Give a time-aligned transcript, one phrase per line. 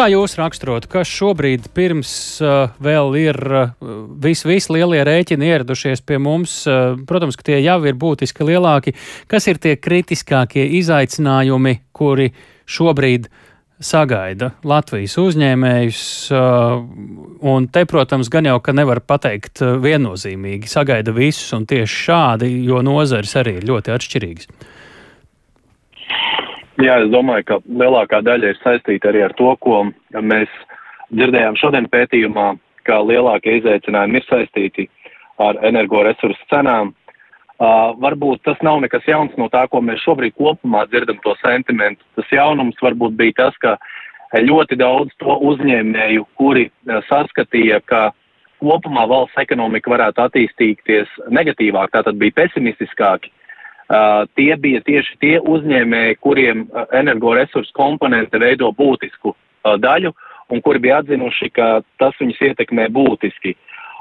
[0.00, 2.10] kā jūs raksturotu, kas šobrīd pirms
[2.40, 3.72] uh, vēl ir uh,
[4.22, 6.62] vis lielie rēķini ieradušies pie mums?
[6.64, 8.94] Uh, protams, ka tie jau ir būtiski lielāki.
[9.28, 12.30] Kas ir tie kritiskākie izaicinājumi, kuri
[12.64, 13.28] šobrīd
[13.76, 16.02] sagaida Latvijas uzņēmējus?
[16.32, 16.80] Uh,
[17.52, 22.54] un te, protams, gan jau, ka nevar pateikt uh, viennozīmīgi, sagaida visus un tieši šādi,
[22.70, 24.54] jo nozares arī ir ļoti atšķirīgas.
[26.80, 29.82] Jā, es domāju, ka lielākā daļa ir saistīta arī ar to, ko
[30.16, 30.52] mēs
[31.12, 32.54] dzirdējām šodien pētījumā,
[32.88, 34.86] ka lielākie izaicinājumi ir saistīti
[35.42, 36.94] ar energoresursu cenām.
[37.60, 42.00] Uh, varbūt tas nav nekas jauns no tā, ko mēs šobrīd kopumā dzirdam to sentimentu.
[42.16, 43.74] Tas jaunums varbūt bija tas, ka
[44.40, 46.70] ļoti daudz to uzņēmēju, kuri
[47.10, 48.06] saskatīja, ka
[48.62, 53.32] kopumā valsts ekonomika varētu attīstīties negatīvāk, tātad bija pesimistiskāki,
[54.36, 60.12] tie bija tieši tie uzņēmēji, kuriem uh, energoresursu komponente veido būtisku uh, daļu
[60.50, 63.56] un kuri bija atzinuši, ka tas viņus ietekmē būtiski.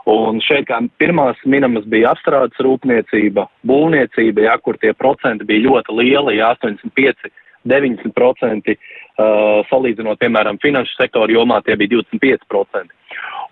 [0.10, 5.98] Un šeit kā pirmās minamas bija apstrādes rūpniecība, būvniecība, ja, kur tie procenti bija ļoti
[6.00, 7.30] lieli, ja 85,
[7.70, 12.98] 90%, uh, salīdzinot, piemēram, finanšu sektoru jomā tie bija 25%.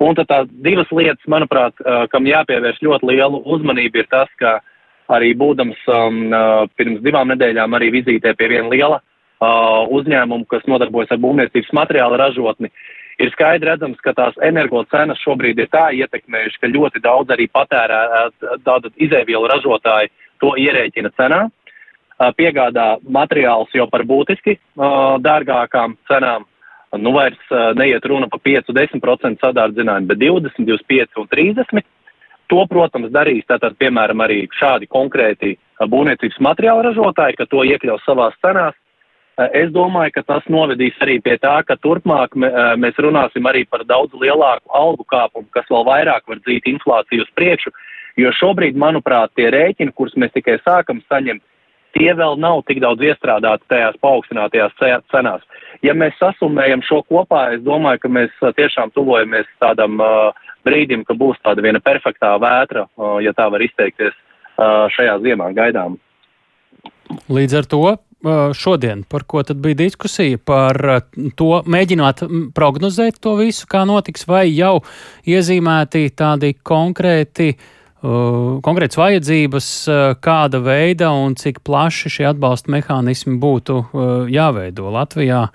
[0.06, 4.60] Un tad tās divas lietas, manuprāt, uh, kam jāpievērš ļoti lielu uzmanību, ir tas, ka
[4.62, 4.74] uh,
[5.14, 10.68] arī būdams um, uh, pirms divām nedēļām arī vizītē pie viena liela uh, uzņēmuma, kas
[10.68, 12.72] nodarbojas ar būvniecības materiālu ražotni.
[13.18, 17.48] Ir skaidri redzams, ka tās energo cenas šobrīd ir tā ietekmējušas, ka ļoti daudz arī
[17.50, 18.02] patērē
[18.62, 20.12] tātad izēvielu ražotāji
[20.44, 26.46] to ierēķina cenā, uh, piegādā materiālus jau par būtiski uh, dārgākām cenām.
[26.98, 31.88] Nu, vairs uh, neiet runa par 5-10% sadārdzinājumu, bet 20, 25 un 30.
[32.48, 38.38] To, protams, darīs tātad, piemēram, arī šādi konkrēti būvniecības materiāla ražotāji, ka to iekļaus savās
[38.44, 38.78] cenās.
[39.54, 42.34] Es domāju, ka tas novedīs arī pie tā, ka turpmāk
[42.82, 47.30] mēs runāsim arī par daudz lielāku algu kāpumu, kas vēl vairāk var dzīt inflāciju uz
[47.38, 47.74] priekšu,
[48.18, 51.44] jo šobrīd, manuprāt, tie rēķini, kurus mēs tikai sākam saņemt,
[51.94, 54.74] tie vēl nav tik daudz iestrādāti tajās paaugstinātajās
[55.14, 55.46] cenās.
[55.86, 60.34] Ja mēs sasumējam šo kopā, es domāju, ka mēs tiešām tuvojamies tādam uh,
[60.68, 62.88] brīdim, ka būs tāda viena perfektā vētra,
[63.24, 64.16] ja tā var izteikties,
[64.96, 65.96] šajā ziemā gaidām.
[67.32, 67.82] Līdz ar to
[68.58, 70.78] šodien, par ko tad bija diskusija, par
[71.40, 72.26] to mēģināt
[72.58, 74.80] prognozēt to visu, kā notiks, vai jau
[75.30, 77.68] iezīmēti tādi konkrēti uh,
[78.64, 85.48] konkrētas vajadzības, uh, kāda veida un cik plaši šie atbalsta mehānismi būtu uh, jāveido Latvijā.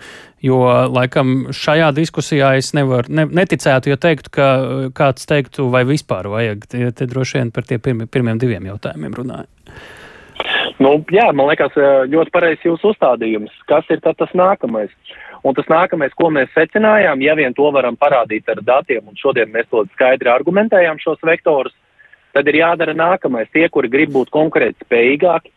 [0.43, 0.59] Jo,
[0.91, 4.47] laikam, šajā diskusijā es nevaru, ne, neticētu, ja teiktu, ka
[4.91, 6.65] kāds teiktu, vai vispār vajag.
[6.67, 9.47] Te, te droši vien par tiem pirmi, pirmiem diviem jautājumiem runāju.
[10.83, 11.77] Nu, jā, man liekas,
[12.11, 13.55] ļoti pareizs jūsu uzstādījums.
[13.71, 14.91] Kas ir tas nākamais?
[15.47, 19.51] Un tas nākamais, ko mēs secinājām, ja vien to varam parādīt ar datiem, un šodien
[19.51, 21.75] mēs to skaidri argumentējām šos vektorus,
[22.35, 23.51] tad ir jādara nākamais.
[23.53, 25.53] Tie, kuri grib būt konkurēt spējīgāki,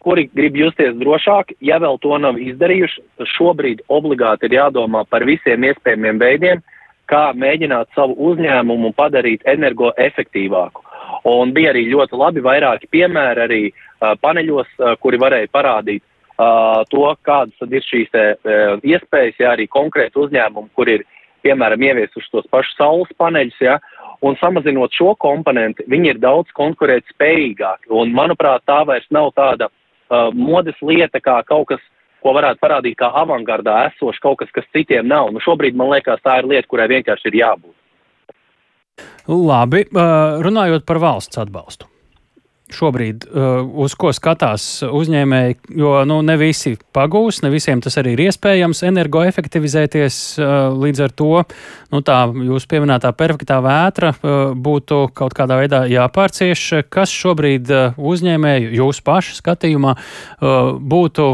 [0.00, 3.02] kuri grib justies drošāk, ja vēl to nav izdarījuši,
[3.36, 6.62] šobrīd obligāti ir jādomā par visiem iespējamiem veidiem,
[7.10, 10.86] kā mēģināt savu uzņēmumu padarīt energoefektīvāku.
[11.28, 16.80] Un bija arī ļoti labi vairāki piemēri arī uh, paneļos, uh, kuri varēja parādīt uh,
[16.92, 21.04] to, kādas tad ir šīs te, uh, iespējas, ja arī konkrēti uzņēmumi, kur ir,
[21.44, 23.78] piemēram, ieviesuši tos pašus saules paneļus, ja,
[24.26, 27.90] un samazinot šo komponentu, viņi ir daudz konkurēt spējīgāki.
[27.94, 31.84] Un, manuprāt, tā vairs nav tāda uh, modes lieta kā kaut kas,
[32.20, 35.30] ko varētu parādīt kā avangardā esošs, kaut kas, kas citiem nav.
[35.32, 37.76] Nu, šobrīd man liekas, tā ir lieta, kurai vienkārši ir jābūt.
[39.30, 41.88] Labi, uh, runājot par valsts atbalstu
[42.76, 48.14] šobrīd, uh, uz ko skatās uzņēmēji, jo nu, ne visi pagūs, ne visiem tas arī
[48.16, 50.18] ir iespējams energoefektivizēties.
[50.40, 51.30] Uh, līdz ar to
[51.92, 52.18] nu, tā
[52.50, 56.66] jūsu pieminētā perfektā vētra uh, būtu kaut kādā veidā jāpārcieš.
[56.92, 59.94] Kas šobrīd uzņēmēju jūsu pašu skatījumā
[60.40, 61.32] būtu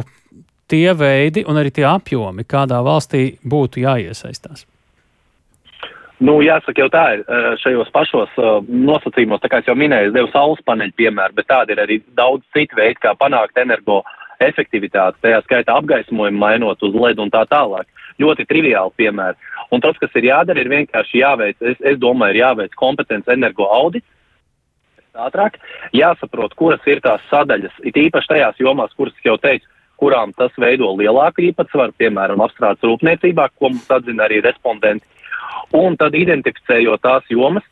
[0.70, 4.66] tie veidi un arī tie apjomi, kādā valstī būtu jāiesaistās?
[6.16, 7.24] Nu, jāsaka, jau tā ir
[7.60, 8.36] šajos pašos
[8.68, 11.98] nosacījumos, tā kā es jau minēju, es devu saules paneļu piemēru, bet tādi ir arī
[12.16, 14.00] daudz citu veidu, kā panākt energo
[14.40, 17.88] efektivitāti, tajā skaitā apgaismojumu mainot uz LED un tā tālāk.
[18.20, 19.36] Ļoti triviāli piemēri.
[19.76, 23.68] Un tas, kas ir jādara, ir vienkārši jāveic, es, es domāju, ir jāveic kompetence energo
[23.72, 24.08] audits,
[25.16, 25.56] ātrāk,
[25.96, 29.68] jāsaprot, kuras ir tās sadaļas, it īpaši tajās jomās, kuras jau teicu,
[30.00, 35.04] kurām tas veido lielāku īpatsvaru, piemēram, apstrādes rūpniecībā, ko mums atzina arī respondenti
[35.74, 37.64] Un tad identificējot tās jomas,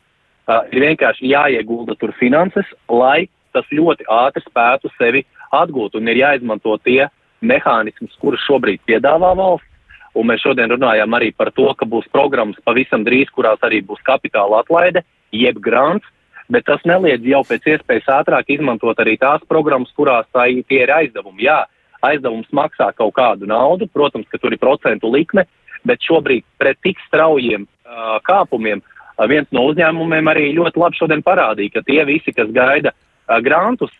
[0.71, 5.23] ir vienkārši jāiegulda tur finanses, lai tas ļoti ātri spētu sevi
[5.55, 5.95] atgūt.
[5.95, 7.05] Un ir jāizmanto tie
[7.45, 9.69] mehānismi, kurus šobrīd piedāvā valsts,
[10.15, 14.03] un mēs šodien runājām arī par to, ka būs programmas pavisam drīz, kurās arī būs
[14.07, 15.03] kapitāla atlaide,
[15.35, 16.07] jeb grants,
[16.51, 20.93] bet tas neliedz jau pēc iespējas ātrāk izmantot arī tās programmas, kurās tā, tie ir
[20.93, 21.47] aizdevumi.
[21.47, 21.63] Jā,
[22.05, 25.45] aizdevums maksā kaut kādu naudu, protams, ka tur ir procentu likme,
[25.85, 31.23] bet šobrīd pret tik straujiem uh, kāpumiem uh, viens no uzņēmumiem arī ļoti labi šodien
[31.25, 33.93] parādīja, ka tie visi, kas gaida uh, grantus,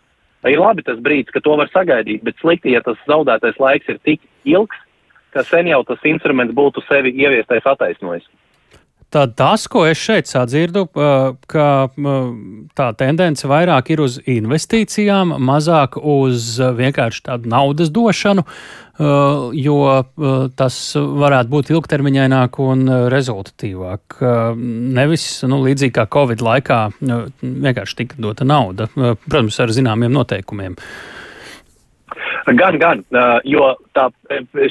[0.46, 4.02] ir labi tas brīdis, ka to var sagaidīt, bet slikti, ja tas zaudētais laiks ir
[4.06, 4.78] tik ilgs,
[5.34, 8.26] ka sen jau tas instruments būtu sevi ieviestais attaisnojis.
[9.14, 11.66] Tad tas, ko es šeit sadzirdu, ka
[12.76, 18.42] tā tendence vairāk ir uz investīcijām, mazāk uz vienkārši tādu naudas došanu,
[19.54, 19.78] jo
[20.58, 20.78] tas
[21.22, 22.82] varētu būt ilgtermiņaināk un
[23.14, 24.18] rezultatīvāk.
[24.98, 30.74] Nevis nu, līdzīgi kā Covid laikā vienkārši tika dota nauda, protams, ar zināmiem noteikumiem.
[32.46, 33.00] Gan, gan,
[33.42, 34.04] jo tā,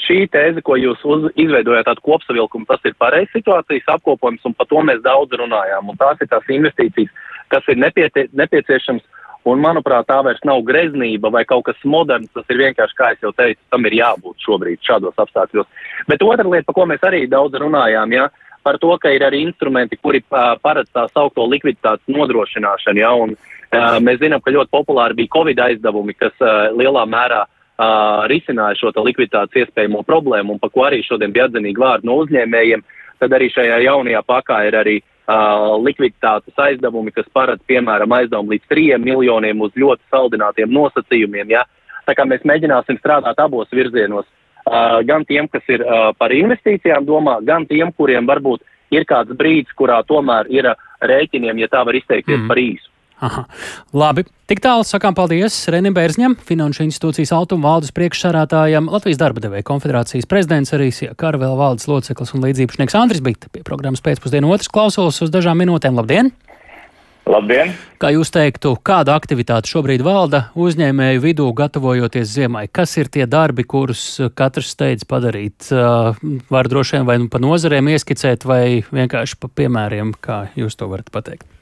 [0.06, 4.70] šī tēze, ko jūs uz, izveidojāt tādu kopsavilkumu, tas ir pareizs situācijas apkopojums, un par
[4.70, 5.90] to mēs daudz runājām.
[5.92, 7.12] Un tās ir tās investīcijas,
[7.52, 9.04] kas ir nepie, nepieciešams,
[9.52, 13.34] un manuprāt, tā vairs nav greznība vai kaut kas moderns, tas ir vienkārši, kā jau
[13.36, 15.68] teicu, tam ir jābūt šobrīd šādos apstākļos.
[16.08, 18.30] Bet otra lieta, par ko mēs arī daudz runājām, ja,
[18.64, 24.00] par to, ka ir arī instrumenti, kuri paredz tā saukto likviditātes nodrošināšanu, ja, un uh,
[24.00, 27.52] mēs zinām, ka ļoti populāri bija Covid aizdevumi, kas uh, lielā mērā uh,
[28.32, 32.84] risināja šo likviditātes iespējamo problēmu un par ko arī šodien bija atzinīgi vārdi no uzņēmējiem,
[33.20, 38.72] tad arī šajā jaunajā pakā ir arī uh, likviditātes aizdevumi, kas paredz, piemēram, aizdevumu līdz
[38.72, 41.52] 3 miljoniem uz ļoti saldinātiem nosacījumiem.
[41.56, 41.66] Ja?
[42.06, 44.28] Tā kā mēs mēģināsim strādāt abos virzienos,
[44.66, 48.64] uh, gan tiem, kas ir uh, par investīcijām domā, gan tiem, kuriem varbūt
[48.96, 52.52] ir kāds brīdis, kurā tomēr ir uh, rēķiniem, ja tā var izteikties, mm.
[52.52, 52.95] par īsu.
[53.24, 53.46] Aha.
[53.96, 59.64] Labi, tik tālu sakām paldies Renim Bērzņam, Finanšu institūcijas altuma valdes priekšsārātājam, Latvijas darba devēja
[59.70, 65.22] konfederācijas prezidents, arī Karvēla valdes loceklis un līdzīpašnieks Andris Bikta pie programmas pēcpusdienu otrs klausulas
[65.24, 65.96] uz dažām minūtēm.
[65.96, 66.34] Labdien!
[67.26, 67.72] Labdien!
[68.04, 72.68] Kā jūs teiktu, kāda aktivitāte šobrīd valda uzņēmēju vidū, gatavojoties ziemai?
[72.68, 74.04] Kas ir tie darbi, kurus
[74.38, 75.72] katrs steidz padarīt?
[75.72, 80.92] Var droši vien vai nu pa nozarēm ieskicēt, vai vienkārši pa piemēriem, kā jūs to
[80.92, 81.55] varat pateikt?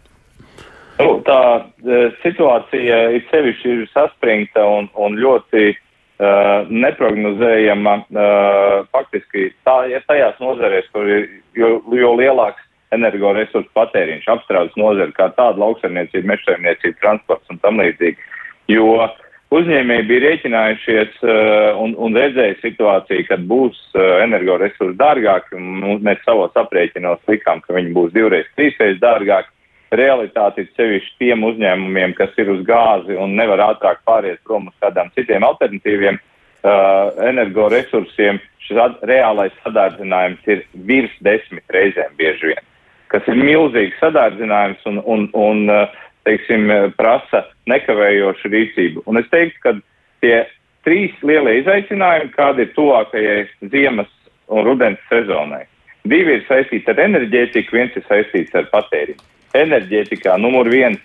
[1.04, 1.40] Nu, tā
[1.84, 7.96] e, situācija ir sevišķi ir saspringta un, un ļoti uh, neprognozējama.
[8.14, 11.28] Uh, faktiski tā, ja tajās nozarēs, kur ir
[11.58, 12.62] jo, jo lielāks
[12.94, 18.30] energoresursu patēriņš, apstrādes nozara kā tāda lauksaimniecība, mežsaimniecība, transports un tam līdzīgi.
[18.72, 19.08] Jo
[19.54, 26.22] uzņēmēji bija rēķinājušies uh, un, un redzēja situāciju, kad būs uh, energoresursi dārgāki, un mēs
[26.28, 29.52] savos aprēķinos likām, ka viņi būs divreiz, trīsreiz dārgāki
[29.98, 34.76] realitāti ir sevišķi tiem uzņēmumiem, kas ir uz gāzi un nevar ātrāk pāriet prom uz
[34.84, 38.40] kādām citiem alternatīviem uh, energoresursiem.
[38.64, 42.70] Šis ad, reālais sadārdzinājums ir virs desmit reizēm bieži vien,
[43.12, 49.04] kas ir milzīgs sadārdzinājums un, un, un uh, teiksim, prasa nekavējošu rīcību.
[49.10, 49.76] Un es teiktu, ka
[50.24, 50.38] tie
[50.88, 53.44] trīs lielie izaicinājumi, kādi ir tuvākajai
[53.74, 54.10] ziemas
[54.48, 55.66] un rudens sezonai.
[56.08, 61.02] Divi ir saistīti ar enerģētiku, viens ir saistīts ar patēriņu enerģētikā numur viens,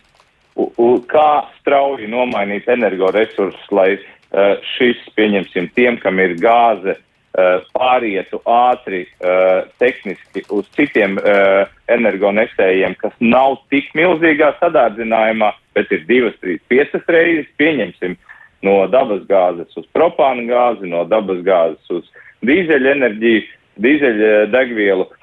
[0.59, 7.67] u, u, kā strauji nomainīt energoresursus, lai uh, šis, pieņemsim, tiem, kam ir gāze, uh,
[7.77, 16.09] pārietu ātri uh, tehniski uz citiem uh, energonesējiem, kas nav tik milzīgā sadārdzinājumā, bet ir
[16.09, 18.17] divas, trīs, piecas reizes, pieņemsim,
[18.67, 22.11] no dabas gāzes uz propāna gāzi, no dabas gāzes uz
[22.49, 23.47] dīzeļa enerģiju,
[23.79, 25.18] dīzeļa degvielu, uh,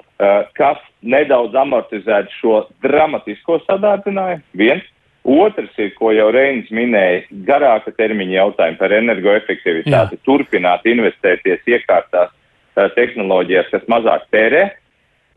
[0.56, 4.44] kas nedaudz amortizēt šo dramatisko sadārdzinājumu.
[4.56, 4.92] Viens.
[5.26, 10.14] Otrs ir, ko jau Reinis minēja, garāka termiņa jautājumi par energoefektivitāti.
[10.14, 10.22] Jā.
[10.22, 12.30] Turpināt investēties iekārtās
[12.94, 14.68] tehnoloģijās, kas mazāk tērē.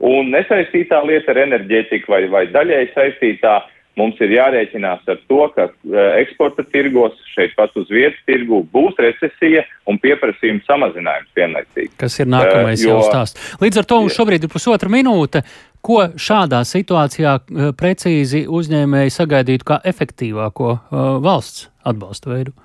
[0.06, 5.40] Un nesaistītā lieta ar enerģētiku vai, vai daļai saistītā uh, mums ir jārēķinās ar to,
[5.56, 11.92] ka uh, eksporta tirgos, šeit pat uz vietas tirgu, būs recesija un pieprasījuma samazinājums vienlaicīgi.
[12.00, 13.52] Kas ir nākamais uh, jo, jau stāsts.
[13.64, 15.44] Līdz ar to mums šobrīd ir pusotra minūte.
[15.86, 22.56] Ko šādā situācijā uh, precīzi uzņēmēji sagaidītu kā efektīvāko uh, valsts atbalsta veidu?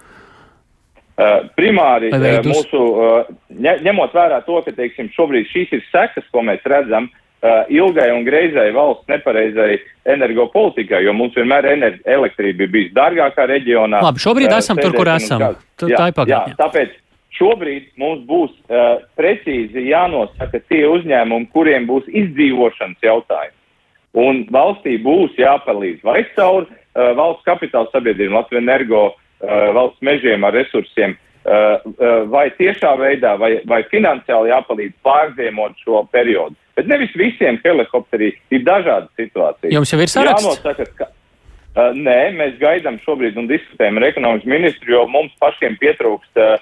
[1.15, 6.43] Uh, primāri uh, mūsu, uh, ņemot vērā to, ka, teiksim, šobrīd šīs ir sekas, ko
[6.43, 7.21] mēs redzam, uh,
[7.69, 9.79] ilgai un greizai valsts nepareizai
[10.15, 14.01] energopolitikai, jo mums vienmēr elektrība bijusi dārgākā reģionā.
[14.05, 15.45] Labi, šobrīd uh, esam tur, kur esam.
[15.81, 16.57] Tā ir pagātnē.
[16.61, 16.95] Tāpēc
[17.37, 23.57] šobrīd mums būs uh, precīzi jānosaka tie uzņēmumi, kuriem būs izdzīvošanas jautājumi.
[24.25, 30.49] Un valstī būs jāpalīdz vai caur uh, valsts kapitāla sabiedrību, Latvijas energo, uh, valsts mežiem
[30.49, 36.57] ar resursiem, vai tiešā veidā, vai, vai finansiāli jāpalīdz pārziemot šo periodu.
[36.75, 39.73] Bet nevis visiem helikopterī ir dažādas situācijas.
[39.75, 40.47] Jums jau ir saraksts?
[40.47, 41.09] Jānosaka, ka,
[41.77, 46.57] uh, nē, mēs gaidām šobrīd un diskutējam ar ekonomikas ministru, jo mums pašiem pietrūkst uh,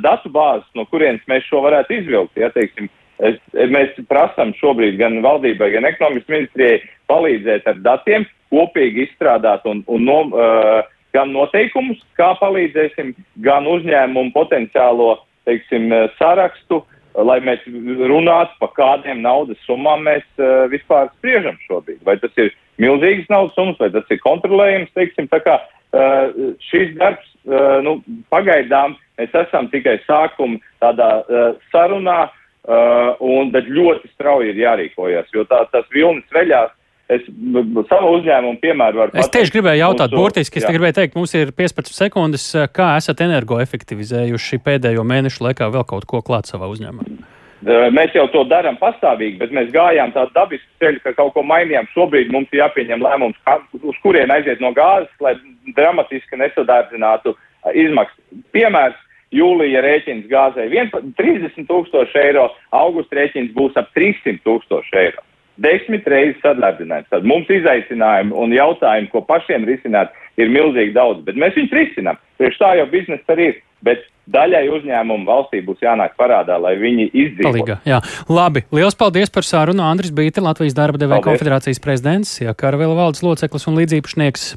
[0.00, 2.40] datu bāzes, no kurienes mēs šo varētu izvilkt.
[2.40, 2.88] Ja, teiksim,
[3.20, 6.80] es, mēs prasām šobrīd gan valdībai, gan ekonomikas ministrijai
[7.12, 10.80] palīdzēt ar datiem, kopīgi izstrādāt un, un no, uh,
[11.12, 13.12] gan noteikumus, kā palīdzēsim,
[13.44, 16.82] gan uzņēmumu potenciālo teiksim, sarakstu,
[17.14, 17.64] lai mēs
[18.10, 22.00] runātu, pa kādiem naudas summām mēs uh, vispār spriežam šobrīd.
[22.06, 26.94] Vai tas ir milzīgas naudas summas, vai tas ir kontrolējams, teiksim, tā kā uh, šis
[27.00, 27.98] darbs, uh, nu,
[28.32, 35.32] pagaidām mēs esam tikai sākuma tādā uh, sarunā, uh, un, bet ļoti strauji ir jārīkojas,
[35.34, 36.72] jo tā, tas vilnis veļās
[37.10, 37.24] Es
[37.90, 39.18] savu uzņēmumu piemēru varu.
[39.18, 42.92] Es tieši gribēju jautāt, mūsu, burtiski, es te gribēju teikt, mums ir 15 sekundes, kā
[43.00, 47.18] esat energoefektivizējuši pēdējo mēnešu laikā vēl kaut ko klāt savā uzņēmumā?
[47.92, 51.90] Mēs jau to darām pastāvīgi, bet mēs gājām tādu dabisku ceļu, ka kaut ko mainījām.
[51.92, 53.40] Šobrīd mums ir jāpieņem lēmums,
[53.82, 55.34] uz kurien aiziet no gāzes, lai
[55.76, 57.34] dramatiski nesadārdzinātu
[57.74, 58.22] izmaksas.
[58.56, 58.96] Piemērs,
[59.34, 65.26] jūlija rēķins gāzei 30 tūkstoši eiro, augusta rēķins būs ap 300 tūkstoši eiro
[65.62, 67.10] desmit reizes sadarbināts.
[67.12, 72.20] Tad mums izaicinājumi un jautājumi, ko pašiem risināt, ir milzīgi daudz, bet mēs viņus risinām.
[72.40, 73.60] Priekš tā jau biznesa arī ir.
[73.84, 77.78] Bet daļai uzņēmumu valstī būs jānāk parādā, lai viņi izdzīvotu.
[78.28, 79.82] Labi, liels paldies par sarunu.
[79.86, 84.50] Andris Bīte, Latvijas darba devēja konfederācijas prezidents, ja Karavela valdes loceklis un līdzīpašnieks